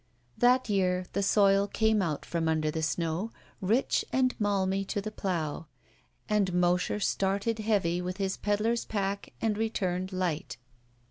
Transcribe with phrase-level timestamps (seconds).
[0.35, 5.11] That year the soil came out from under the snow rich and malmy to the
[5.11, 5.67] plow,
[6.27, 10.57] and Mosher started heavy with his peddler's pack and returned light.